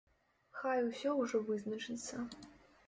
Хай 0.61 0.81
усё 0.89 1.13
ўжо 1.21 1.43
вызначыцца. 1.51 2.15